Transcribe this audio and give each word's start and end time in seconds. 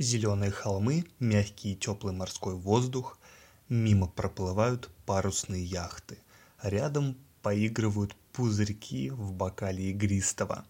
Зеленые 0.00 0.50
холмы, 0.50 1.04
мягкий 1.18 1.72
и 1.72 1.76
теплый 1.76 2.14
морской 2.14 2.54
воздух, 2.54 3.18
мимо 3.68 4.08
проплывают 4.08 4.88
парусные 5.04 5.62
яхты. 5.62 6.16
Рядом 6.62 7.18
поигрывают 7.42 8.16
пузырьки 8.32 9.10
в 9.10 9.34
бокале 9.34 9.90
игристого. 9.90 10.64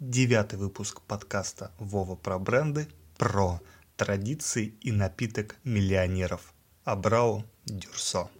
Девятый 0.00 0.58
выпуск 0.58 1.02
подкаста 1.02 1.70
«Вова 1.78 2.16
про 2.16 2.38
бренды» 2.38 2.88
про 3.18 3.60
традиции 3.98 4.72
и 4.80 4.90
напиток 4.90 5.56
миллионеров. 5.64 6.54
Абрау 6.84 7.44
Дюрсо. 7.66 8.30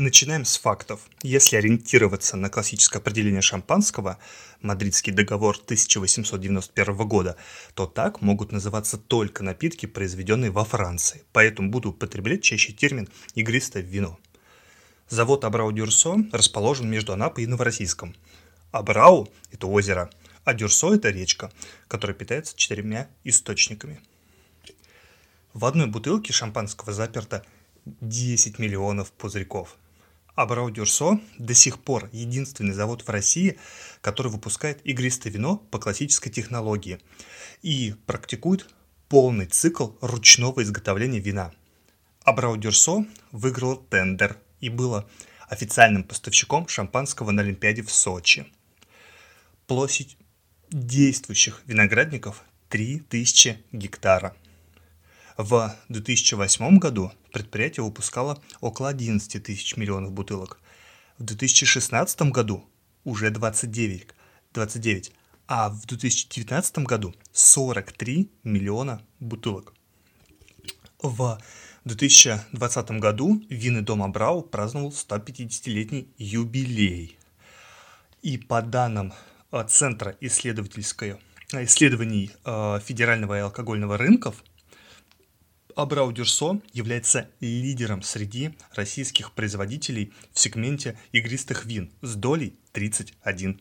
Начинаем 0.00 0.44
с 0.44 0.56
фактов. 0.58 1.00
Если 1.24 1.56
ориентироваться 1.56 2.36
на 2.36 2.50
классическое 2.50 3.02
определение 3.02 3.42
шампанского, 3.42 4.18
Мадридский 4.60 5.12
договор 5.12 5.56
1891 5.56 6.96
года, 7.08 7.36
то 7.74 7.88
так 7.88 8.20
могут 8.20 8.52
называться 8.52 8.96
только 8.96 9.42
напитки, 9.42 9.86
произведенные 9.86 10.52
во 10.52 10.64
Франции. 10.64 11.24
Поэтому 11.32 11.70
буду 11.70 11.90
употреблять 11.90 12.44
чаще 12.44 12.72
термин 12.72 13.08
«игристое 13.34 13.82
вино». 13.82 14.20
Завод 15.08 15.42
Абрау 15.44 15.72
Дюрсо 15.72 16.14
расположен 16.30 16.88
между 16.88 17.12
Анапой 17.12 17.42
и 17.42 17.48
Новороссийском. 17.48 18.14
Абрау– 18.70 19.28
это 19.50 19.66
озеро, 19.66 20.10
а 20.44 20.54
Дюрсо– 20.54 20.94
это 20.94 21.10
речка, 21.10 21.50
которая 21.88 22.14
питается 22.16 22.56
четырьмя 22.56 23.08
источниками. 23.24 24.00
В 25.54 25.64
одной 25.64 25.88
бутылке 25.88 26.32
шампанского 26.32 26.92
заперто 26.92 27.44
10 27.84 28.60
миллионов 28.60 29.10
пузырьков– 29.10 29.76
Абрау 30.38 30.70
Дюрсо 30.70 31.18
до 31.36 31.52
сих 31.52 31.80
пор 31.80 32.08
единственный 32.12 32.72
завод 32.72 33.02
в 33.02 33.10
России, 33.10 33.58
который 34.00 34.30
выпускает 34.30 34.80
игристое 34.84 35.32
вино 35.32 35.56
по 35.56 35.80
классической 35.80 36.30
технологии 36.30 37.00
и 37.62 37.96
практикует 38.06 38.68
полный 39.08 39.46
цикл 39.46 39.88
ручного 40.00 40.62
изготовления 40.62 41.18
вина. 41.18 41.52
Абрау 42.22 42.56
Дюрсо 42.56 43.04
выиграл 43.32 43.78
тендер 43.78 44.38
и 44.60 44.68
было 44.68 45.10
официальным 45.48 46.04
поставщиком 46.04 46.68
шампанского 46.68 47.32
на 47.32 47.42
Олимпиаде 47.42 47.82
в 47.82 47.90
Сочи. 47.90 48.46
Площадь 49.66 50.16
действующих 50.70 51.62
виноградников 51.66 52.44
3000 52.68 53.64
гектара– 53.72 54.36
в 55.38 55.74
2008 55.88 56.78
году 56.78 57.12
предприятие 57.32 57.84
выпускало 57.84 58.42
около 58.60 58.88
11 58.88 59.42
тысяч 59.42 59.76
миллионов 59.76 60.12
бутылок. 60.12 60.60
В 61.16 61.24
2016 61.24 62.22
году 62.22 62.68
уже 63.04 63.30
29, 63.30 64.08
29 64.52 65.12
а 65.46 65.70
в 65.70 65.86
2019 65.86 66.78
году 66.80 67.14
43 67.32 68.30
миллиона 68.44 69.00
бутылок. 69.18 69.72
В 71.00 71.40
2020 71.84 72.90
году 73.00 73.40
винный 73.48 73.80
дом 73.80 74.02
Абрау 74.02 74.42
праздновал 74.42 74.90
150-летний 74.90 76.12
юбилей. 76.18 77.16
И 78.20 78.36
по 78.36 78.60
данным 78.60 79.14
э, 79.52 79.64
Центра 79.68 80.16
исследовательской, 80.20 81.16
э, 81.52 81.64
исследований 81.64 82.32
э, 82.44 82.80
федерального 82.84 83.38
и 83.38 83.40
алкогольного 83.40 83.96
рынков, 83.96 84.44
Абрау 85.78 86.10
Дюрсо 86.10 86.60
является 86.72 87.28
лидером 87.38 88.02
среди 88.02 88.58
российских 88.74 89.30
производителей 89.30 90.12
в 90.32 90.40
сегменте 90.40 90.98
игристых 91.12 91.66
вин 91.66 91.92
с 92.02 92.16
долей 92.16 92.58
31%. 92.74 93.60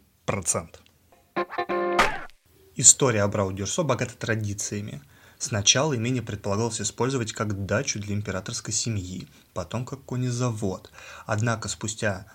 История 2.75 3.21
Абрау 3.21 3.51
Дюрсо 3.51 3.83
богата 3.83 4.17
традициями. 4.17 5.03
Сначала 5.37 5.95
имение 5.95 6.23
предполагалось 6.23 6.81
использовать 6.81 7.33
как 7.33 7.67
дачу 7.67 7.99
для 7.99 8.15
императорской 8.15 8.73
семьи, 8.73 9.27
потом 9.53 9.85
как 9.85 10.03
конезавод. 10.03 10.89
Однако 11.27 11.67
спустя 11.67 12.25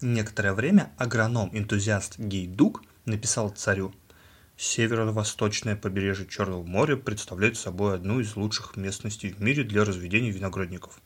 некоторое 0.00 0.54
время 0.54 0.92
агроном-энтузиаст 0.98 2.16
Гейдук 2.16 2.84
написал 3.06 3.50
царю 3.50 3.92
Северо-восточное 4.62 5.74
побережье 5.74 6.24
Черного 6.24 6.62
моря 6.62 6.94
представляет 6.94 7.56
собой 7.56 7.96
одну 7.96 8.20
из 8.20 8.36
лучших 8.36 8.76
местностей 8.76 9.30
в 9.30 9.42
мире 9.42 9.64
для 9.64 9.84
разведения 9.84 10.30
виноградников. 10.30 11.00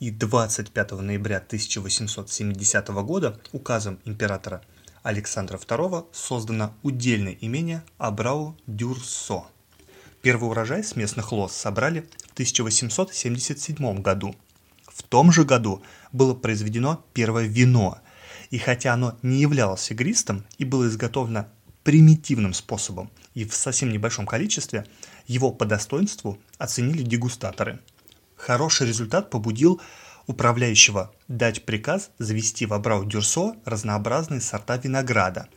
И 0.00 0.10
25 0.10 0.92
ноября 0.92 1.36
1870 1.36 2.88
года 2.88 3.38
указом 3.52 4.00
императора 4.06 4.62
Александра 5.02 5.58
II 5.58 6.06
создано 6.12 6.74
удельное 6.82 7.36
имение 7.38 7.84
Абрау-Дюрсо. 7.98 9.42
Первый 10.22 10.48
урожай 10.48 10.82
с 10.82 10.96
местных 10.96 11.32
лоз 11.32 11.52
собрали 11.52 12.08
в 12.28 12.32
1877 12.32 14.00
году. 14.00 14.34
В 14.86 15.02
том 15.02 15.32
же 15.32 15.44
году 15.44 15.82
было 16.12 16.32
произведено 16.32 17.04
первое 17.12 17.44
вино, 17.44 17.98
и 18.48 18.56
хотя 18.56 18.94
оно 18.94 19.18
не 19.20 19.42
являлось 19.42 19.90
игристым 19.90 20.46
и 20.56 20.64
было 20.64 20.88
изготовлено 20.88 21.46
примитивным 21.84 22.54
способом 22.54 23.10
и 23.34 23.44
в 23.44 23.54
совсем 23.54 23.92
небольшом 23.92 24.26
количестве, 24.26 24.86
его 25.26 25.52
по 25.52 25.64
достоинству 25.64 26.38
оценили 26.58 27.02
дегустаторы. 27.02 27.78
Хороший 28.36 28.88
результат 28.88 29.30
побудил 29.30 29.80
управляющего 30.26 31.12
дать 31.28 31.64
приказ 31.64 32.10
завести 32.18 32.66
в 32.66 32.72
Абрау-Дюрсо 32.72 33.56
разнообразные 33.64 34.40
сорта 34.40 34.78
винограда. 34.78 35.48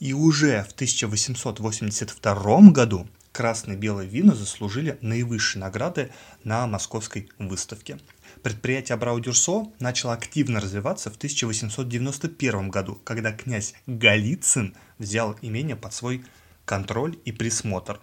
И 0.00 0.12
уже 0.12 0.64
в 0.64 0.72
1882 0.72 2.70
году 2.70 3.08
красные 3.32 3.76
и 3.76 3.80
белые 3.80 4.08
вина 4.08 4.34
заслужили 4.34 4.98
наивысшие 5.00 5.60
награды 5.60 6.10
на 6.42 6.66
московской 6.66 7.28
выставке. 7.38 7.98
Предприятие 8.44 8.94
Абрау-Дюрсо 8.96 9.72
начало 9.80 10.12
активно 10.12 10.60
развиваться 10.60 11.10
в 11.10 11.16
1891 11.16 12.68
году, 12.68 13.00
когда 13.02 13.32
князь 13.32 13.72
Голицын 13.86 14.76
взял 14.98 15.34
имение 15.40 15.76
под 15.76 15.94
свой 15.94 16.22
контроль 16.66 17.18
и 17.24 17.32
присмотр. 17.32 18.02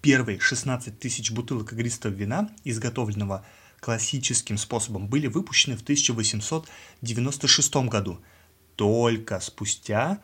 Первые 0.00 0.40
16 0.40 0.98
тысяч 0.98 1.32
бутылок 1.32 1.74
игристого 1.74 2.14
вина, 2.14 2.48
изготовленного 2.64 3.44
классическим 3.80 4.56
способом, 4.56 5.06
были 5.06 5.26
выпущены 5.26 5.76
в 5.76 5.82
1896 5.82 7.76
году. 7.88 8.22
Только 8.74 9.38
спустя 9.40 10.18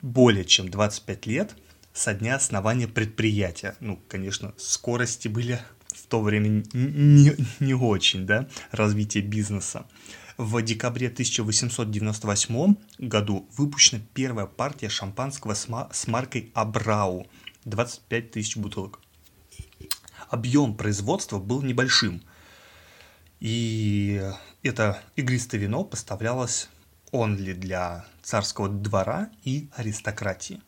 более 0.00 0.46
чем 0.46 0.70
25 0.70 1.26
лет 1.26 1.54
со 1.92 2.14
дня 2.14 2.36
основания 2.36 2.88
предприятия. 2.88 3.76
Ну, 3.80 4.00
конечно, 4.08 4.54
скорости 4.56 5.28
были 5.28 5.60
в 5.94 6.06
то 6.06 6.20
время 6.20 6.64
не, 6.72 7.32
не 7.60 7.74
очень, 7.74 8.26
да, 8.26 8.48
развитие 8.70 9.22
бизнеса. 9.22 9.86
В 10.36 10.60
декабре 10.62 11.06
1898 11.08 12.76
году 12.98 13.48
выпущена 13.56 14.02
первая 14.14 14.46
партия 14.46 14.88
шампанского 14.88 15.54
с 15.54 16.06
маркой 16.08 16.50
Абрау, 16.54 17.26
25 17.64 18.30
тысяч 18.32 18.56
бутылок. 18.56 19.00
Объем 20.28 20.76
производства 20.76 21.38
был 21.38 21.62
небольшим, 21.62 22.22
и 23.38 24.20
это 24.62 25.00
игристое 25.14 25.60
вино 25.60 25.84
поставлялось 25.84 26.68
онли 27.12 27.52
для 27.52 28.04
царского 28.22 28.68
двора 28.68 29.30
и 29.44 29.68
аристократии. 29.76 30.60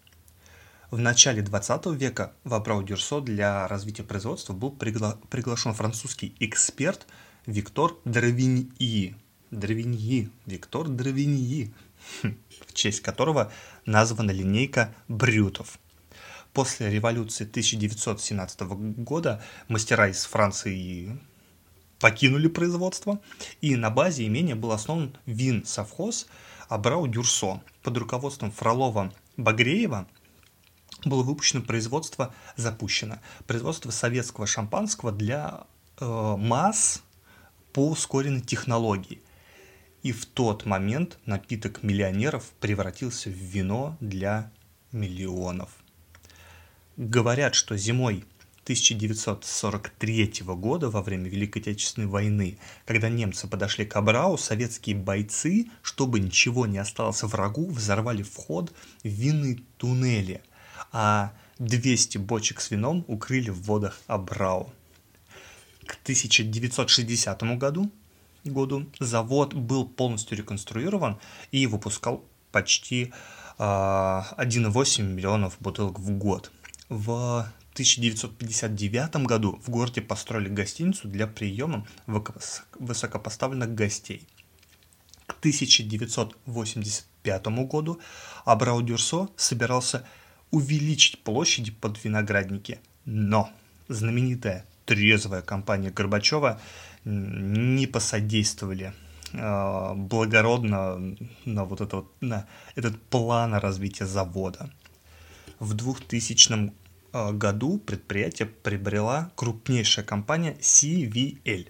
В 0.91 1.01
начале 1.01 1.43
20 1.43 1.87
века 1.87 2.33
в 2.45 2.55
Абрау-Дюрсо 2.55 3.21
для 3.21 3.67
развития 3.67 4.05
производства 4.05 4.53
был 4.53 4.71
пригла- 4.71 5.19
приглашен 5.31 5.75
французский 5.75 6.37
эксперт 6.39 7.09
Виктор 7.45 7.97
Дравиньи. 8.05 9.17
Дравиньи. 9.51 10.31
Виктор 10.47 10.87
Дравиньи. 10.87 11.75
Хм, 12.23 12.37
в 12.69 12.73
честь 12.73 13.01
которого 13.01 13.51
названа 13.85 14.31
линейка 14.31 14.95
брютов. 15.09 15.81
После 16.53 16.89
революции 16.89 17.45
1917 17.45 18.61
года 18.61 19.43
мастера 19.67 20.09
из 20.09 20.25
Франции 20.25 21.19
покинули 21.99 22.47
производство, 22.47 23.21
и 23.61 23.75
на 23.75 23.91
базе 23.91 24.25
имения 24.25 24.55
был 24.55 24.71
основан 24.71 25.19
вин-совхоз 25.27 26.29
Абрау-Дюрсо 26.69 27.61
под 27.83 27.97
руководством 27.97 28.53
Фролова-Багреева– 28.53 30.07
было 31.09 31.23
выпущено 31.23 31.63
производство, 31.63 32.35
запущено 32.57 33.19
производство 33.47 33.91
советского 33.91 34.47
шампанского 34.47 35.13
для 35.13 35.65
э, 35.99 36.37
масс 36.39 37.03
по 37.73 37.89
ускоренной 37.89 38.41
технологии. 38.41 39.21
И 40.03 40.13
в 40.13 40.27
тот 40.27 40.67
момент 40.67 41.19
напиток 41.27 41.83
миллионеров 41.83 42.45
превратился 42.61 43.29
в 43.29 43.35
вино 43.35 43.97
для 44.01 44.51
миллионов. 44.93 45.71
Говорят, 46.97 47.55
что 47.55 47.77
зимой 47.77 48.25
1943 48.67 50.43
года, 50.43 50.91
во 50.91 51.01
время 51.01 51.29
Великой 51.29 51.63
Отечественной 51.63 52.09
войны, 52.09 52.59
когда 52.85 53.09
немцы 53.09 53.47
подошли 53.47 53.85
к 53.87 53.95
Абрау, 53.95 54.37
советские 54.39 54.97
бойцы, 54.97 55.69
чтобы 55.83 56.19
ничего 56.19 56.67
не 56.67 56.79
осталось 56.79 57.23
врагу, 57.23 57.71
взорвали 57.71 58.25
вход 58.25 58.73
в 59.05 59.09
винные 59.09 59.61
туннели, 59.77 60.43
а 60.99 61.35
200 61.59 62.17
бочек 62.17 62.59
с 62.59 62.71
вином 62.71 63.05
укрыли 63.07 63.51
в 63.51 63.61
водах 63.65 64.01
Абрау. 64.07 64.73
К 65.85 65.99
1960 66.03 67.43
году, 67.59 67.91
году 68.45 68.87
завод 68.99 69.53
был 69.53 69.87
полностью 69.87 70.39
реконструирован 70.39 71.19
и 71.53 71.67
выпускал 71.67 72.25
почти 72.51 73.13
1,8 73.59 75.03
миллионов 75.03 75.59
бутылок 75.61 75.99
в 75.99 76.13
год. 76.13 76.51
В 76.89 77.41
1959 77.75 79.17
году 79.27 79.61
в 79.63 79.69
городе 79.69 80.01
построили 80.01 80.49
гостиницу 80.49 81.09
для 81.09 81.27
приема 81.27 81.87
высокопоставленных 82.79 83.75
гостей. 83.75 84.27
К 85.27 85.35
1985 85.41 87.47
году 87.69 88.01
Абрау-Дюрсо 88.47 89.29
собирался 89.37 90.07
увеличить 90.51 91.23
площади 91.23 91.71
под 91.71 92.03
виноградники, 92.05 92.81
но 93.05 93.51
знаменитая 93.89 94.65
трезвая 94.85 95.43
компания 95.43 95.91
Горбачева 95.91 96.61
не 97.05 97.87
посодействовали 97.87 98.93
э, 99.33 99.93
благородно 99.95 101.17
на 101.45 101.65
вот 101.65 101.81
это 101.81 101.97
вот, 101.97 102.13
на 102.21 102.47
этот 102.75 103.01
план 103.03 103.55
развития 103.55 104.07
завода. 104.07 104.71
В 105.59 105.75
2000 105.75 106.73
э, 107.13 107.33
году 107.33 107.79
предприятие 107.79 108.47
приобрела 108.47 109.31
крупнейшая 109.35 110.05
компания 110.05 110.57
CVL. 110.61 111.69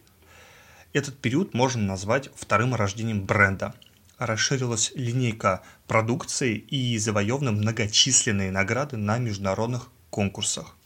Этот 0.92 1.18
период 1.18 1.52
можно 1.52 1.82
назвать 1.82 2.30
вторым 2.34 2.74
рождением 2.74 3.24
бренда. 3.24 3.74
Расширилась 4.18 4.92
линейка 4.94 5.62
продукции 5.86 6.56
и 6.56 6.96
завоеваны 6.98 7.52
многочисленные 7.52 8.50
награды 8.50 8.96
на 8.96 9.18
международных 9.18 9.90
конкурсах. 10.10 10.76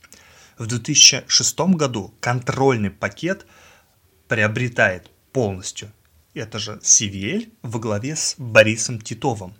В 0.58 0.66
2006 0.66 1.60
году 1.76 2.12
контрольный 2.20 2.90
пакет 2.90 3.46
приобретает 4.28 5.10
полностью 5.32 5.92
это 6.34 6.58
же 6.58 6.80
CVL 6.82 7.52
во 7.62 7.80
главе 7.80 8.16
с 8.16 8.34
Борисом 8.38 9.00
Титовым. 9.00 9.54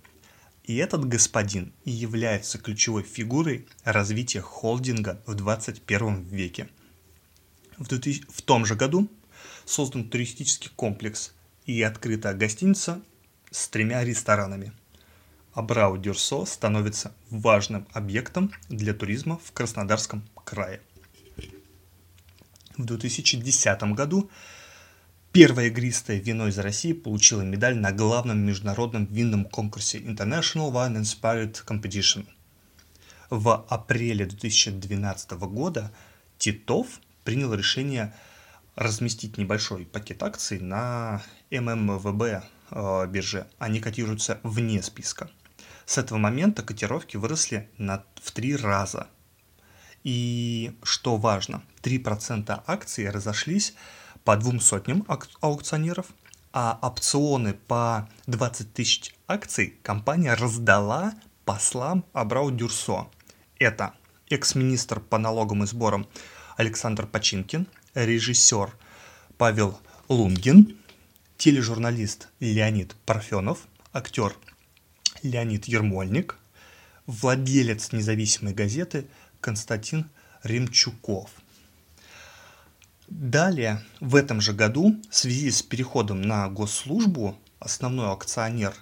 И 0.65 0.77
этот 0.77 1.05
господин 1.07 1.73
и 1.85 1.91
является 1.91 2.59
ключевой 2.59 3.03
фигурой 3.03 3.67
развития 3.83 4.41
холдинга 4.41 5.21
в 5.27 5.35
21 5.35 6.23
веке. 6.25 6.69
В, 7.77 7.89
2000, 7.89 8.27
в 8.29 8.43
том 8.43 8.65
же 8.67 8.77
году 8.77 9.11
создан 9.65 10.09
туристический 10.09 10.71
комплекс 10.77 11.33
и 11.67 11.83
открыта 11.83 12.35
гостиница 12.35 13.01
с 13.51 13.69
тремя 13.69 14.05
ресторанами. 14.05 14.73
Абрау 15.53 15.99
Дюрсо 15.99 16.45
становится 16.45 17.13
важным 17.29 17.87
объектом 17.93 18.53
для 18.69 18.95
туризма 18.95 19.39
в 19.45 19.53
Краснодарском 19.53 20.23
крае. 20.45 20.81
В 22.77 22.85
2010 22.85 23.83
году 23.95 24.31
первое 25.33 25.67
игристое 25.67 26.21
вино 26.21 26.49
из 26.49 26.59
России 26.59 26.93
получило 26.93 27.43
медаль 27.43 27.77
на 27.77 27.93
главном 27.93 28.39
международном 28.39 29.07
винном 29.07 29.45
конкурсе 29.45 29.99
International 29.99 30.73
Wine 30.73 31.01
and 31.01 31.03
Spirit 31.03 31.65
Competition. 31.67 32.27
В 33.29 33.67
апреле 33.69 34.27
2012 34.27 35.33
года 35.33 35.93
Титов 36.39 37.01
принял 37.25 37.53
решение 37.53 38.15
разместить 38.77 39.37
небольшой 39.37 39.85
пакет 39.85 40.23
акций 40.23 40.59
на 40.61 41.23
ММВБ 41.51 42.45
э, 42.71 43.07
бирже. 43.07 43.47
Они 43.59 43.81
котируются 43.81 44.41
вне 44.43 44.83
списка. 44.83 45.31
С 45.87 45.99
этого 45.99 46.19
момента 46.19 46.63
котировки 46.63 47.17
выросли 47.17 47.69
на, 47.79 48.05
в 48.23 48.31
три 48.33 48.57
раза– 48.57 49.07
и 50.03 50.73
что 50.83 51.17
важно, 51.17 51.63
3% 51.83 52.63
акций 52.67 53.11
разошлись 53.11 53.75
по 54.25 54.37
двум 54.37 54.61
сотням 54.61 55.07
аукционеров, 55.41 56.07
а 56.53 56.79
опционы 56.83 57.55
по 57.55 58.09
20 58.27 58.73
тысяч 58.73 59.15
акций 59.29 59.79
компания 59.83 60.35
раздала 60.35 61.15
послам 61.45 62.05
Абрау 62.13 62.51
Дюрсо. 62.51 63.09
Это 63.59 63.93
экс-министр 64.31 65.01
по 65.01 65.19
налогам 65.19 65.65
и 65.65 65.67
сборам 65.67 66.07
Александр 66.57 67.07
Починкин, 67.07 67.67
режиссер 67.95 68.75
Павел 69.37 69.79
Лунгин, 70.09 70.79
тележурналист 71.41 72.29
Леонид 72.39 72.95
Парфенов, 73.07 73.67
актер 73.95 74.37
Леонид 75.23 75.65
Ермольник, 75.65 76.37
владелец 77.07 77.93
независимой 77.93 78.53
газеты 78.53 79.07
Константин 79.41 80.11
Ремчуков. 80.43 81.31
Далее, 83.09 83.83
в 84.01 84.17
этом 84.17 84.43
же 84.43 84.53
году, 84.53 85.01
в 85.09 85.17
связи 85.17 85.51
с 85.51 85.63
переходом 85.63 86.21
на 86.21 86.47
госслужбу, 86.51 87.39
основной 87.59 88.13
акционер 88.13 88.75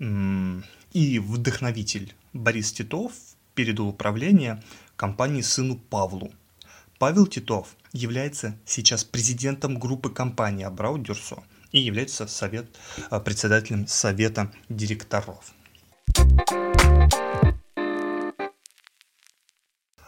и 0.00 1.18
вдохновитель 1.20 2.12
Борис 2.32 2.72
Титов 2.72 3.12
передал 3.54 3.86
управление 3.86 4.60
компании 4.96 5.42
сыну 5.42 5.76
Павлу. 5.76 6.32
Павел 6.98 7.28
Титов 7.28 7.76
является 7.92 8.58
сейчас 8.66 9.04
президентом 9.04 9.78
группы 9.78 10.10
компании 10.10 10.64
Абрау 10.64 10.98
Дюрсо 10.98 11.44
и 11.74 11.80
является 11.80 12.28
совет, 12.28 12.66
э, 13.10 13.20
председателем 13.20 13.88
совета 13.88 14.52
директоров. 14.68 15.52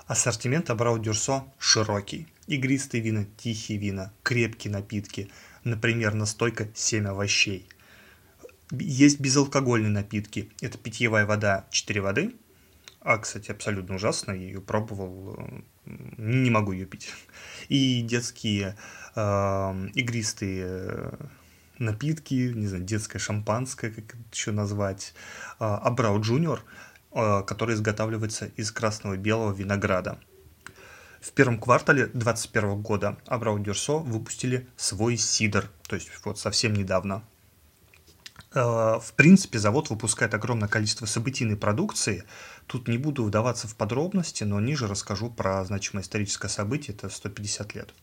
Ассортимент 0.06 0.70
Абрау 0.70 0.98
Дюрсо 0.98 1.44
широкий. 1.58 2.28
Игристые 2.46 3.02
вина, 3.02 3.26
тихие 3.36 3.80
вина, 3.80 4.12
крепкие 4.22 4.72
напитки, 4.72 5.28
например, 5.64 6.14
настойка 6.14 6.68
«Семь 6.74 7.08
овощей». 7.08 7.68
Есть 8.70 9.18
безалкогольные 9.18 9.90
напитки. 9.90 10.52
Это 10.60 10.78
питьевая 10.78 11.26
вода 11.26 11.66
4 11.70 12.00
воды. 12.00 12.34
А, 13.00 13.18
кстати, 13.18 13.50
абсолютно 13.50 13.96
ужасно. 13.96 14.30
Я 14.30 14.38
ее 14.38 14.60
пробовал. 14.60 15.36
Не 15.84 16.50
могу 16.50 16.70
ее 16.70 16.86
пить. 16.86 17.12
И 17.68 18.02
детские 18.02 18.76
э, 19.16 19.88
игристые 19.94 21.10
напитки, 21.78 22.34
не 22.34 22.66
знаю, 22.66 22.84
детское 22.84 23.18
шампанское, 23.18 23.90
как 23.90 24.08
это 24.08 24.18
еще 24.32 24.52
назвать. 24.52 25.14
Абрау 25.58 26.20
Джуниор– 26.20 26.62
Э, 27.18 27.42
который 27.42 27.74
изготавливается 27.74 28.50
из 28.56 28.70
красного 28.70 29.16
белого 29.16 29.50
винограда. 29.50 30.18
В 31.22 31.32
первом 31.32 31.58
квартале 31.58 32.08
2021 32.08 32.82
года 32.82 33.16
Абрау 33.26 33.58
Дюрсо 33.58 33.96
выпустили 34.00 34.68
свой 34.76 35.16
сидр, 35.16 35.70
то 35.88 35.96
есть 35.96 36.10
вот 36.26 36.38
совсем 36.38 36.74
недавно. 36.74 37.22
Э, 38.52 39.00
в 39.00 39.14
принципе, 39.16 39.58
завод 39.58 39.88
выпускает 39.88 40.34
огромное 40.34 40.68
количество 40.68 41.06
событийной 41.06 41.56
продукции. 41.56 42.24
Тут 42.66 42.86
не 42.86 42.98
буду 42.98 43.24
вдаваться 43.24 43.66
в 43.66 43.76
подробности, 43.76 44.44
но 44.44 44.60
ниже 44.60 44.86
расскажу 44.86 45.30
про 45.30 45.64
значимое 45.64 46.04
историческое 46.04 46.48
событие, 46.48 46.94
это 46.94 47.08
150 47.08 47.74
лет. 47.74 47.94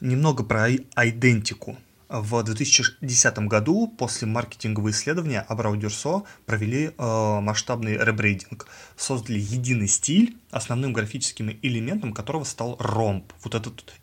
Немного 0.00 0.42
про 0.42 0.72
идентику. 0.72 1.78
В 2.12 2.42
2010 2.42 3.38
году 3.48 3.88
после 3.88 4.28
маркетингового 4.28 4.90
исследования 4.90 5.40
Абрау 5.40 5.76
Дюрсо 5.76 6.24
провели 6.44 6.88
э, 6.88 7.40
масштабный 7.40 7.96
ребрейдинг. 7.96 8.66
Создали 8.98 9.38
единый 9.38 9.88
стиль, 9.88 10.36
основным 10.50 10.92
графическим 10.92 11.58
элементом 11.62 12.12
которого 12.12 12.44
стал 12.44 12.76
ромб. 12.78 13.32
Вот 13.42 13.54
этот 13.54 13.94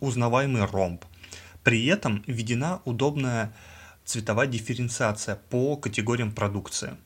узнаваемый 0.00 0.64
ромб. 0.64 1.04
При 1.62 1.84
этом 1.84 2.24
введена 2.26 2.80
удобная 2.86 3.54
цветовая 4.06 4.46
дифференциация 4.46 5.36
по 5.36 5.76
категориям 5.76 6.32
продукции. 6.32 6.96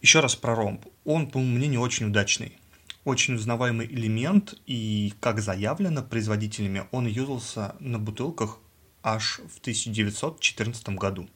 Еще 0.00 0.20
раз 0.20 0.36
про 0.36 0.54
ромб. 0.54 0.86
Он, 1.04 1.26
по 1.28 1.40
моему 1.40 1.56
мнению, 1.56 1.80
очень 1.80 2.06
удачный. 2.06 2.56
Очень 3.02 3.34
узнаваемый 3.34 3.86
элемент, 3.86 4.54
и, 4.66 5.12
как 5.18 5.40
заявлено 5.40 6.04
производителями, 6.04 6.84
он 6.92 7.08
юзался 7.08 7.74
на 7.80 7.98
бутылках 7.98 8.60
аж 9.02 9.40
в 9.48 9.58
1914 9.60 10.88
году. 10.90 11.28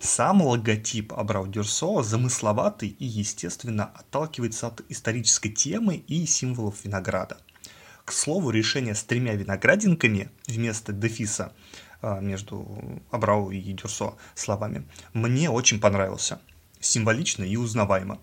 Сам 0.00 0.42
логотип 0.42 1.12
Абрау 1.12 1.46
Дюрсо 1.46 2.02
замысловатый 2.02 2.88
и, 2.88 3.04
естественно, 3.04 3.84
отталкивается 3.94 4.66
от 4.66 4.82
исторической 4.88 5.50
темы 5.50 5.96
и 5.96 6.26
символов 6.26 6.84
винограда. 6.84 7.38
К 8.04 8.12
слову, 8.12 8.50
решение 8.50 8.94
с 8.94 9.02
тремя 9.02 9.34
виноградинками 9.34 10.30
вместо 10.46 10.92
дефиса 10.92 11.52
а, 12.02 12.20
между 12.20 13.00
Абрау 13.10 13.50
и 13.50 13.60
Дюрсо 13.60 14.14
словами 14.34 14.86
мне 15.14 15.48
очень 15.48 15.80
понравился. 15.80 16.40
Символично 16.80 17.44
и 17.44 17.56
узнаваемо. 17.56 18.20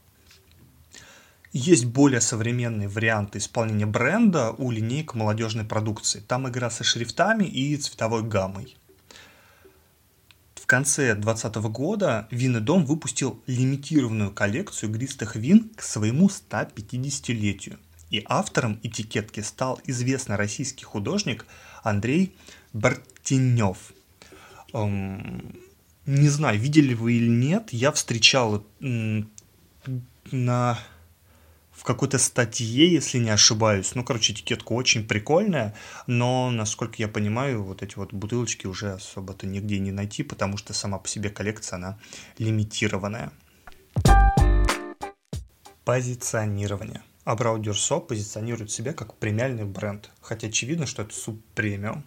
Есть 1.53 1.85
более 1.85 2.21
современные 2.21 2.87
варианты 2.87 3.39
исполнения 3.39 3.85
бренда 3.85 4.51
у 4.51 4.71
линейок 4.71 5.15
молодежной 5.15 5.65
продукции. 5.65 6.23
Там 6.25 6.47
игра 6.47 6.69
со 6.69 6.85
шрифтами 6.85 7.43
и 7.43 7.75
цветовой 7.75 8.23
гаммой. 8.23 8.77
В 10.55 10.65
конце 10.65 11.13
2020 11.13 11.55
года 11.69 12.27
Винный 12.31 12.61
дом 12.61 12.85
выпустил 12.85 13.43
лимитированную 13.47 14.31
коллекцию 14.31 14.91
игристых 14.91 15.35
вин 15.35 15.69
к 15.75 15.81
своему 15.81 16.29
150-летию. 16.29 17.79
И 18.11 18.23
автором 18.27 18.79
этикетки 18.81 19.41
стал 19.41 19.81
известный 19.85 20.37
российский 20.37 20.85
художник 20.85 21.45
Андрей 21.83 22.33
Бартенев. 22.71 23.93
Эм, 24.71 25.59
не 26.05 26.29
знаю, 26.29 26.57
видели 26.57 26.93
вы 26.93 27.13
или 27.13 27.27
нет, 27.27 27.73
я 27.73 27.91
встречал 27.91 28.65
на 28.79 30.79
в 31.81 31.83
какой-то 31.83 32.19
статье, 32.19 32.93
если 32.93 33.17
не 33.17 33.31
ошибаюсь. 33.31 33.95
Ну, 33.95 34.03
короче, 34.03 34.33
этикетка 34.33 34.73
очень 34.73 35.07
прикольная, 35.07 35.73
но, 36.05 36.51
насколько 36.51 36.97
я 36.99 37.07
понимаю, 37.07 37.63
вот 37.63 37.81
эти 37.81 37.95
вот 37.95 38.13
бутылочки 38.13 38.67
уже 38.67 38.93
особо-то 38.93 39.47
нигде 39.47 39.79
не 39.79 39.91
найти, 39.91 40.21
потому 40.21 40.57
что 40.57 40.73
сама 40.73 40.99
по 40.99 41.07
себе 41.07 41.31
коллекция, 41.31 41.77
она 41.77 41.99
лимитированная. 42.37 43.31
Позиционирование. 45.83 47.01
Абрау 47.23 47.57
Дюрсо 47.57 47.99
позиционирует 47.99 48.69
себя 48.69 48.93
как 48.93 49.15
премиальный 49.15 49.65
бренд, 49.65 50.11
хотя 50.21 50.49
очевидно, 50.49 50.85
что 50.85 51.01
это 51.01 51.15
субпремиум 51.15 52.05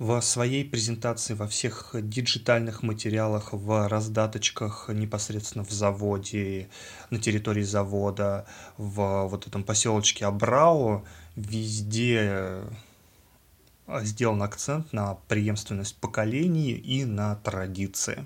в 0.00 0.18
своей 0.22 0.64
презентации 0.64 1.34
во 1.34 1.46
всех 1.46 1.90
диджитальных 1.92 2.82
материалах, 2.82 3.52
в 3.52 3.86
раздаточках 3.86 4.88
непосредственно 4.88 5.62
в 5.62 5.70
заводе, 5.70 6.70
на 7.10 7.18
территории 7.18 7.62
завода, 7.62 8.46
в 8.78 9.26
вот 9.26 9.46
этом 9.46 9.62
поселочке 9.62 10.24
Абрау, 10.24 11.04
везде 11.36 12.18
э, 12.22 12.70
сделан 14.00 14.42
акцент 14.42 14.90
на 14.94 15.16
преемственность 15.28 15.96
поколений 15.96 16.72
и 16.72 17.04
на 17.04 17.36
традиции. 17.36 18.24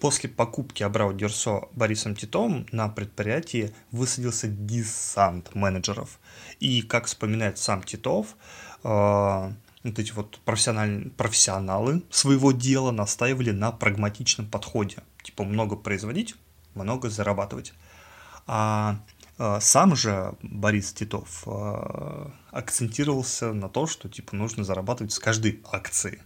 После 0.00 0.28
покупки 0.28 0.82
Абрау 0.82 1.12
Дюрсо 1.12 1.68
Борисом 1.70 2.16
Титовым 2.16 2.66
на 2.72 2.88
предприятии 2.88 3.72
высадился 3.92 4.48
десант 4.48 5.54
менеджеров. 5.54 6.18
И, 6.58 6.82
как 6.82 7.06
вспоминает 7.06 7.58
сам 7.58 7.84
Титов, 7.84 8.34
э, 8.82 9.52
вот 9.84 9.98
эти 9.98 10.12
вот 10.12 10.40
профессиональ... 10.44 11.10
профессионалы 11.10 12.02
своего 12.10 12.52
дела 12.52 12.90
настаивали 12.90 13.50
на 13.50 13.70
прагматичном 13.70 14.46
подходе. 14.46 14.98
Типа 15.22 15.44
много 15.44 15.76
производить, 15.76 16.34
много 16.74 17.10
зарабатывать. 17.10 17.74
А 18.46 19.00
э, 19.38 19.58
сам 19.60 19.94
же 19.94 20.34
Борис 20.42 20.92
Титов 20.92 21.44
э, 21.46 22.26
акцентировался 22.50 23.52
на 23.52 23.68
то, 23.68 23.86
что 23.86 24.08
типа 24.08 24.34
нужно 24.34 24.64
зарабатывать 24.64 25.12
с 25.12 25.18
каждой 25.18 25.62
акции. 25.70 26.22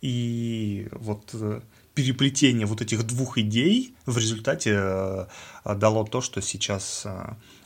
И 0.00 0.88
вот 0.92 1.30
э, 1.34 1.60
переплетение 1.94 2.66
вот 2.66 2.80
этих 2.80 3.04
двух 3.04 3.36
идей 3.36 3.94
в 4.06 4.16
результате 4.16 5.26
дало 5.64 6.04
то, 6.04 6.20
что 6.22 6.40
сейчас 6.40 7.06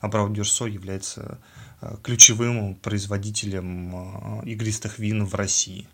Абрау 0.00 0.28
Дюрсо 0.30 0.66
является 0.66 1.22
Э, 1.22 1.36
ключевым 2.02 2.74
производителем 2.76 4.42
э, 4.42 4.46
игристых 4.46 4.98
вин 4.98 5.24
в 5.24 5.34
России. 5.34 5.86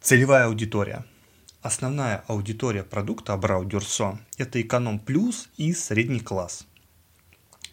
Целевая 0.00 0.46
аудитория. 0.46 1.04
Основная 1.60 2.24
аудитория 2.28 2.84
продукта 2.84 3.34
Абрау 3.34 3.64
Дюрсо– 3.64 4.20
это 4.38 4.60
эконом 4.62 4.98
плюс 5.00 5.48
и 5.56 5.72
средний 5.72 6.20
класс. 6.20 6.66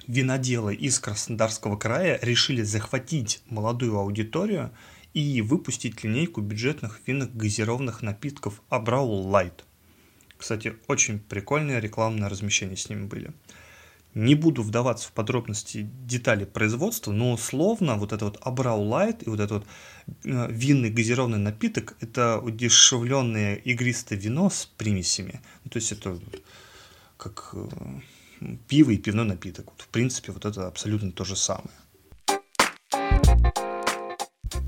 Виноделы 0.08 0.76
из 0.76 1.00
Краснодарского 1.00 1.78
края 1.78 2.20
решили 2.22 2.62
захватить 2.62 3.42
молодую 3.48 3.98
аудиторию 3.98 4.72
и 5.14 5.42
выпустить 5.42 6.04
линейку 6.04 6.42
бюджетных 6.42 7.00
винных 7.08 7.36
газированных 7.36 8.02
напитков 8.02 8.62
Абрау 8.70 9.12
Light. 9.12 9.64
Кстати, 10.38 10.76
очень 10.88 11.20
прикольные 11.20 11.80
рекламные 11.80 12.28
размещения 12.28 12.76
с 12.76 12.90
ними 12.90 13.06
были– 13.06 13.32
не 14.16 14.34
буду 14.34 14.64
вдаваться 14.64 15.10
в 15.10 15.12
подробности 15.12 15.88
деталей 16.06 16.46
производства, 16.46 17.12
но 17.12 17.34
условно 17.34 17.98
вот 17.98 18.14
это 18.14 18.26
вот 18.26 18.40
Абрау 18.42 18.82
Light 18.82 19.28
и 19.28 19.30
вот 19.30 19.42
этот 19.42 19.52
вот 19.52 19.68
э, 20.24 20.48
винный 20.50 20.90
газированный 20.90 21.38
напиток– 21.38 21.98
это 22.00 22.40
удешевленное 22.40 23.56
игристое 23.56 24.18
вино 24.18 24.50
с 24.50 24.66
примесями. 24.66 25.42
Ну, 25.66 25.70
то 25.70 25.78
есть 25.78 25.92
это 25.92 26.18
как 27.18 27.54
э, 27.54 27.68
пиво 28.70 28.92
и 28.92 28.98
пивной 28.98 29.26
напиток. 29.26 29.66
Вот, 29.72 29.82
в 29.82 29.90
принципе, 29.90 30.32
вот 30.32 30.46
это 30.46 30.66
абсолютно 30.68 31.12
то 31.12 31.26
же 31.26 31.36
самое. 31.36 31.76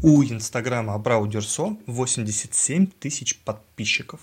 У 0.04 0.24
инстаграма 0.24 0.94
Абрау 0.94 1.26
Дюрсо 1.26 1.78
87 1.86 2.88
тысяч 2.88 3.38
подписчиков 3.40 4.20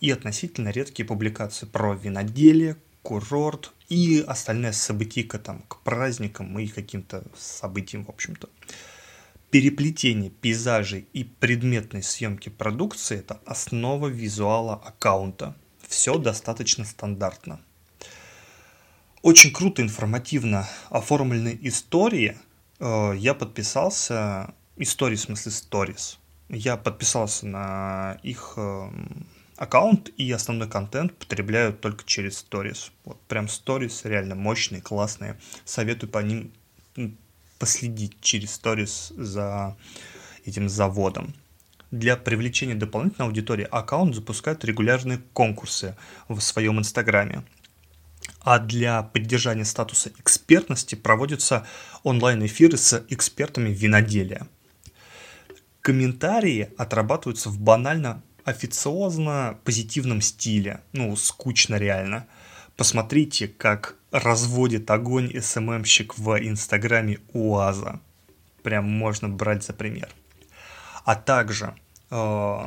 и 0.00 0.10
относительно 0.10 0.68
редкие 0.70 1.06
публикации 1.06 1.66
про 1.66 1.94
виноделие, 1.94 2.76
курорт 3.02 3.72
и 3.88 4.24
остальная 4.26 4.72
событийка 4.72 5.38
там 5.38 5.62
к 5.68 5.80
праздникам 5.82 6.58
и 6.58 6.66
каким-то 6.66 7.24
событиям, 7.36 8.04
в 8.04 8.10
общем-то. 8.10 8.48
Переплетение 9.50 10.30
пейзажей 10.30 11.06
и 11.12 11.24
предметной 11.24 12.02
съемки 12.02 12.48
продукции– 12.48 13.18
это 13.18 13.38
основа 13.44 14.08
визуала 14.08 14.74
аккаунта. 14.74 15.54
Все 15.86 16.16
достаточно 16.16 16.86
стандартно. 16.86 17.60
Очень 19.20 19.52
круто, 19.52 19.82
информативно 19.82 20.66
оформлены 20.88 21.58
истории. 21.62 22.38
Э, 22.80 23.12
я 23.14 23.34
подписался, 23.34 24.54
истории 24.76 25.16
в 25.16 25.20
смысле 25.20 25.52
stories. 25.52 26.16
Я 26.48 26.76
подписался 26.76 27.46
на 27.46 28.18
их 28.22 28.54
эм, 28.56 29.26
аккаунт 29.56 30.10
и 30.16 30.30
основной 30.32 30.68
контент 30.68 31.16
потребляю 31.16 31.72
только 31.72 32.04
через 32.04 32.44
Stories. 32.44 32.90
Вот 33.04 33.20
прям 33.22 33.46
Stories 33.46 34.00
реально 34.08 34.34
мощные, 34.34 34.82
классные. 34.82 35.38
Советую 35.64 36.10
по 36.10 36.18
ним 36.18 36.52
последить 37.58 38.20
через 38.20 38.58
Stories 38.58 39.14
за 39.16 39.76
этим 40.44 40.68
заводом. 40.68 41.34
Для 41.90 42.16
привлечения 42.16 42.74
дополнительной 42.74 43.28
аудитории 43.28 43.68
аккаунт 43.70 44.14
запускает 44.14 44.64
регулярные 44.64 45.18
конкурсы 45.32 45.94
в 46.28 46.40
своем 46.40 46.78
инстаграме. 46.78 47.44
А 48.40 48.58
для 48.58 49.02
поддержания 49.02 49.64
статуса 49.64 50.10
экспертности 50.18 50.94
проводятся 50.94 51.66
онлайн-эфиры 52.02 52.76
с 52.76 53.04
экспертами 53.08 53.70
виноделия. 53.70 54.48
Комментарии 55.80 56.70
отрабатываются 56.78 57.48
в 57.50 57.60
банально 57.60 58.22
официозно 58.44 59.58
позитивном 59.64 60.20
стиле. 60.20 60.80
Ну, 60.92 61.14
скучно 61.16 61.76
реально. 61.76 62.26
Посмотрите, 62.76 63.48
как 63.48 63.96
разводит 64.10 64.90
огонь 64.90 65.32
СММщик 65.40 66.18
в 66.18 66.38
инстаграме 66.38 67.18
УАЗа. 67.32 68.00
Прям 68.62 68.84
можно 68.84 69.28
брать 69.28 69.64
за 69.64 69.72
пример. 69.72 70.08
А 71.04 71.16
также 71.16 71.74
э, 72.10 72.58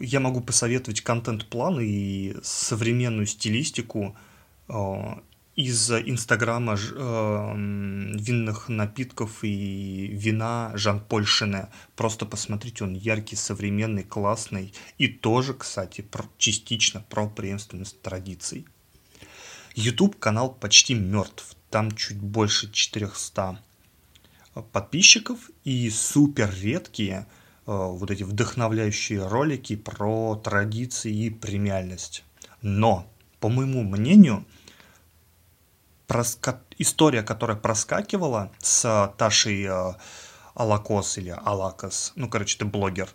я 0.00 0.20
могу 0.20 0.40
посоветовать 0.40 1.00
контент-план 1.00 1.80
и 1.80 2.36
современную 2.42 3.26
стилистику 3.26 4.16
э, 4.68 5.14
из 5.58 5.90
Инстаграма 5.90 6.76
э, 6.76 7.54
винных 8.14 8.68
напитков 8.68 9.42
и 9.42 10.06
вина 10.06 10.70
Жан-Поль 10.76 11.26
Шене. 11.26 11.66
Просто 11.96 12.26
посмотрите, 12.26 12.84
он 12.84 12.94
яркий, 12.94 13.34
современный, 13.34 14.04
классный. 14.04 14.72
И 14.98 15.08
тоже, 15.08 15.54
кстати, 15.54 16.02
про, 16.02 16.22
частично 16.38 17.04
про 17.08 17.28
преемственность 17.28 18.00
традиций. 18.02 18.68
YouTube 19.74 20.16
канал 20.20 20.54
почти 20.54 20.94
мертв. 20.94 21.56
Там 21.70 21.90
чуть 21.90 22.20
больше 22.20 22.70
400 22.70 23.58
подписчиков 24.70 25.50
и 25.64 25.90
супер 25.90 26.54
редкие 26.62 27.26
э, 27.66 27.72
вот 27.72 28.12
эти 28.12 28.22
вдохновляющие 28.22 29.26
ролики 29.26 29.74
про 29.74 30.36
традиции 30.36 31.12
и 31.12 31.30
премиальность. 31.30 32.22
Но, 32.62 33.12
по 33.40 33.48
моему 33.48 33.82
мнению, 33.82 34.44
проска... 36.08 36.60
история, 36.78 37.22
которая 37.22 37.56
проскакивала 37.56 38.50
с 38.58 39.14
Ташей 39.16 39.64
э, 39.64 39.92
Алакос 40.54 41.18
или 41.18 41.28
Алакос, 41.44 42.12
ну, 42.16 42.28
короче, 42.28 42.56
это 42.56 42.64
блогер, 42.64 43.08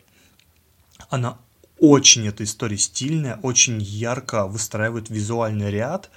она 1.09 1.37
очень 1.79 2.25
эта 2.27 2.45
история 2.45 2.77
стильная, 2.77 3.39
очень 3.43 3.81
ярко 3.81 4.45
выстраивает 4.47 5.09
визуальный 5.09 5.69
ряд 5.69 6.11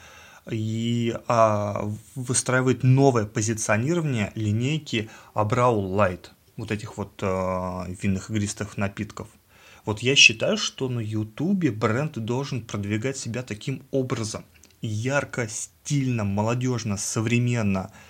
и 0.48 1.16
а, 1.26 1.90
выстраивает 2.14 2.84
новое 2.84 3.26
позиционирование 3.26 4.30
линейки 4.36 5.10
Абрау 5.34 5.82
Light, 5.98 6.28
вот 6.56 6.70
этих 6.70 6.96
вот 6.98 7.18
а, 7.20 7.86
винных 7.88 8.30
игристых 8.30 8.76
напитков. 8.76 9.26
Вот 9.84 10.00
я 10.00 10.14
считаю, 10.14 10.56
что 10.56 10.88
на 10.88 11.00
Ютубе 11.00 11.72
бренд 11.72 12.16
должен 12.16 12.62
продвигать 12.64 13.16
себя 13.16 13.42
таким 13.42 13.82
образом– 13.90 14.44
ярко, 14.86 15.48
стильно, 15.48 16.24
молодежно, 16.24 16.96
современно– 16.96 17.90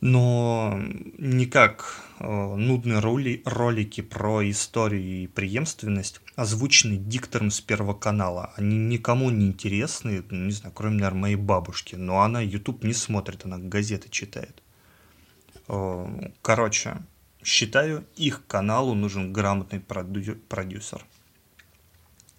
но 0.00 0.78
не 1.18 1.46
как 1.46 2.04
э, 2.20 2.24
нудные 2.26 2.98
роли, 2.98 3.42
ролики 3.44 4.02
про 4.02 4.48
историю 4.48 5.02
и 5.02 5.26
преемственность, 5.26 6.20
озвученные 6.36 6.98
диктором 6.98 7.50
с 7.50 7.60
Первого 7.60 7.94
канала. 7.94 8.52
Они 8.56 8.76
никому 8.76 9.30
не 9.30 9.46
интересны, 9.46 10.22
ну, 10.30 10.46
не 10.46 10.52
знаю, 10.52 10.74
кроме, 10.74 10.96
наверное, 10.96 11.20
моей 11.20 11.36
бабушки. 11.36 11.94
Но 11.96 12.20
она 12.20 12.40
YouTube 12.40 12.84
не 12.84 12.92
смотрит, 12.92 13.46
она 13.46 13.58
газеты 13.58 14.10
читает. 14.10 14.62
Э, 15.68 16.30
короче, 16.42 16.98
считаю, 17.42 18.04
их 18.16 18.46
каналу 18.46 18.94
нужен 18.94 19.32
грамотный 19.32 19.80
продю- 19.80 20.38
продюсер. 20.48 21.04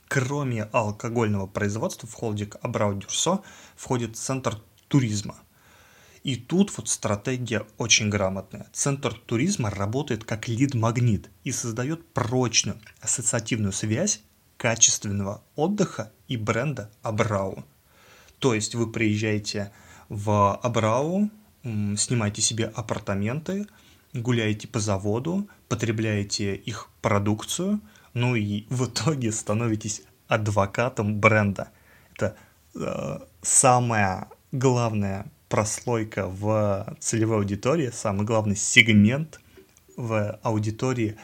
Кроме 0.08 0.64
алкогольного 0.64 1.48
производства 1.48 2.08
в 2.08 2.14
холдинг 2.14 2.58
Абрау 2.62 2.94
Дюрсо 2.96 3.42
входит 3.76 4.18
центр 4.18 4.62
туризма– 4.88 5.36
и 6.28 6.36
тут 6.36 6.76
вот 6.78 6.90
стратегия 6.90 7.66
очень 7.78 8.10
грамотная. 8.10 8.68
Центр 8.74 9.14
туризма 9.14 9.70
работает 9.70 10.26
как 10.26 10.50
лид-магнит 10.50 11.30
и 11.46 11.54
создает 11.54 12.06
прочную 12.10 12.78
ассоциативную 13.00 13.72
связь 13.72 14.20
качественного 14.58 15.42
отдыха 15.56 16.12
и 16.28 16.36
бренда 16.36 16.92
Абрау. 17.02 17.64
То 18.40 18.54
есть 18.54 18.76
вы 18.76 18.92
приезжаете 18.92 19.72
в 20.10 20.56
Абрау, 20.58 21.30
снимаете 21.64 22.42
себе 22.42 22.66
апартаменты, 22.66 23.66
гуляете 24.14 24.68
по 24.68 24.82
заводу, 24.82 25.48
потребляете 25.70 26.56
их 26.56 26.90
продукцию, 27.02 27.80
ну 28.18 28.36
и 28.36 28.66
в 28.70 28.86
итоге 28.86 29.32
становитесь 29.32 30.02
адвокатом 30.28 31.20
бренда. 31.20 31.70
Это 32.16 32.36
э, 32.74 33.20
самая 33.44 34.28
главная 34.52 35.28
прослойка 35.50 36.28
в 36.28 36.98
целевой 37.00 37.38
аудитории, 37.38 37.92
самый 37.92 38.26
главный 38.26 38.56
сегмент 38.56 39.40
в 39.96 40.40
аудитории 40.42 41.16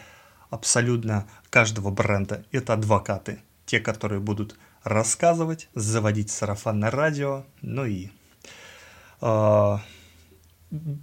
абсолютно 0.52 1.28
каждого 1.50 1.90
бренда– 1.90 2.46
это 2.52 2.74
адвокаты. 2.74 3.42
Те, 3.66 3.80
которые 3.80 4.20
будут 4.20 4.56
рассказывать, 4.84 5.70
заводить 5.74 6.30
сарафанное 6.30 6.92
радио, 6.92 7.44
ну 7.64 7.86
и 7.86 8.10
э, 9.22 9.78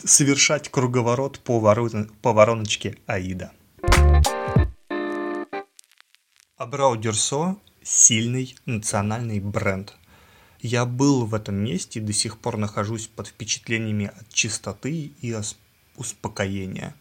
совершать 0.05 0.69
круговорот 0.69 1.41
по, 1.41 1.59
ворон, 1.59 2.13
по 2.23 2.33
вороночке 2.33 2.97
Аида. 3.07 3.51
Абрау 6.61 6.95
Дюрсо– 6.95 7.57
сильный 7.83 8.55
национальный 8.67 9.41
бренд– 9.41 9.97
я 10.61 10.85
был 10.85 11.25
в 11.25 11.35
этом 11.35 11.55
месте 11.55 12.01
и 12.01 12.03
до 12.03 12.13
сих 12.13 12.37
пор 12.37 12.59
нахожусь 12.59 13.07
под 13.07 13.29
впечатлениями 13.29 14.13
от 14.15 14.29
чистоты 14.29 15.13
и 15.23 15.35
успокоения. 15.97 16.95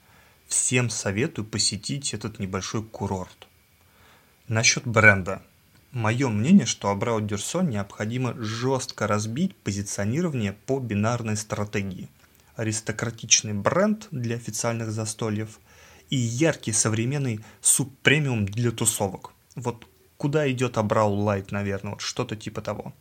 Всем 0.48 0.90
советую 0.90 1.44
посетить 1.44 2.14
этот 2.14 2.40
небольшой 2.40 2.86
курорт. 2.86 3.50
Насчет 4.48 4.88
бренда. 4.88 5.42
Мое 5.92 6.30
мнение, 6.30 6.66
что 6.66 6.88
Абрау 6.88 7.20
Дюрсо 7.20 7.60
необходимо 7.60 8.42
жестко 8.42 9.08
разбить 9.08 9.58
позиционирование 9.58 10.54
по 10.54 10.80
бинарной 10.80 11.36
стратегии. 11.36 12.08
Аристократичный 12.56 13.56
бренд 13.56 14.08
для 14.12 14.38
официальных 14.38 14.94
застольев 14.94 15.60
и 16.10 16.16
яркий 16.16 16.72
современный 16.72 17.42
субпремиум 17.60 18.46
для 18.46 18.72
тусовок. 18.72 19.34
Вот 19.60 19.88
куда 20.18 20.50
идет 20.52 20.78
Абрау 20.78 21.14
Лайт, 21.14 21.52
наверное, 21.52 21.94
вот 21.94 22.02
что-то 22.02 22.36
типа 22.36 22.62
того. 22.62 22.94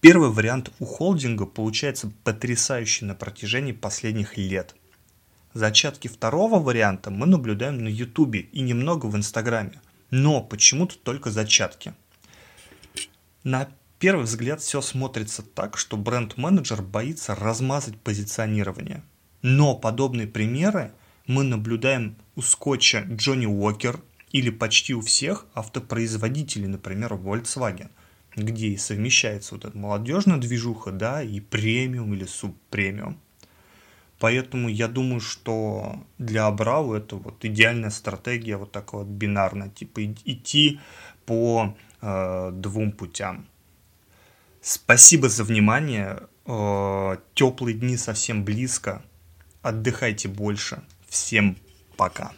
Первый 0.00 0.30
вариант 0.30 0.70
у 0.78 0.84
холдинга 0.84 1.44
получается 1.44 2.12
потрясающий 2.22 3.04
на 3.04 3.14
протяжении 3.14 3.72
последних 3.72 4.36
лет. 4.36 4.76
Зачатки 5.54 6.06
второго 6.06 6.60
варианта 6.60 7.10
мы 7.10 7.26
наблюдаем 7.26 7.82
на 7.82 7.88
ютубе 7.88 8.40
и 8.40 8.60
немного 8.60 9.06
в 9.06 9.16
инстаграме, 9.16 9.80
но 10.10 10.40
почему-то 10.40 10.96
только 10.98 11.30
зачатки. 11.30 11.94
На 13.42 13.68
первый 13.98 14.24
взгляд 14.24 14.60
все 14.60 14.80
смотрится 14.80 15.42
так, 15.42 15.76
что 15.76 15.96
бренд-менеджер 15.96 16.82
боится 16.82 17.34
размазать 17.34 18.00
позиционирование. 18.00 19.02
Но 19.42 19.74
подобные 19.74 20.28
примеры 20.28 20.92
мы 21.26 21.42
наблюдаем 21.42 22.16
у 22.36 22.42
скотча 22.42 23.04
Джонни 23.08 23.46
Уокер 23.46 24.00
или 24.32 24.50
почти 24.50 24.94
у 24.94 25.00
всех 25.00 25.46
автопроизводителей, 25.54 26.66
например, 26.66 27.14
Volkswagen 27.14 27.90
где 28.42 28.68
и 28.68 28.76
совмещается 28.76 29.54
вот 29.54 29.64
эта 29.64 29.76
молодежная 29.76 30.38
движуха, 30.38 30.90
да, 30.90 31.22
и 31.22 31.40
премиум 31.40 32.14
или 32.14 32.24
субпремиум. 32.24 33.20
Поэтому 34.18 34.68
я 34.68 34.88
думаю, 34.88 35.20
что 35.20 36.04
для 36.18 36.46
Абрау 36.46 36.92
это 36.92 37.16
вот 37.16 37.44
идеальная 37.44 37.90
стратегия 37.90 38.56
вот 38.56 38.72
такая 38.72 39.02
вот 39.02 39.10
бинарная, 39.10 39.68
типа 39.68 40.04
идти 40.04 40.80
по 41.24 41.76
э, 42.00 42.50
двум 42.52 42.92
путям. 42.92 43.46
Спасибо 44.60 45.28
за 45.28 45.44
внимание. 45.44 46.20
Э, 46.46 47.16
теплые 47.34 47.76
дни 47.76 47.96
совсем 47.96 48.44
близко. 48.44 49.04
Отдыхайте 49.62 50.28
больше. 50.28 50.82
Всем 51.08 51.56
пока. 51.96 52.32